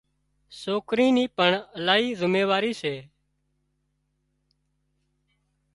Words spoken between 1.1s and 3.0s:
ني پڻ الاهي زميواريون سي